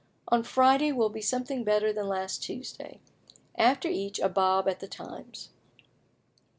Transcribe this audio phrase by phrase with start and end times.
[0.29, 2.99] On Friday will be something better than last Tuesday.
[3.55, 5.51] After each a bob at the times."